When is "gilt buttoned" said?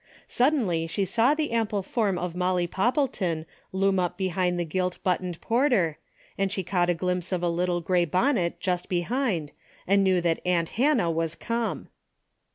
4.65-5.39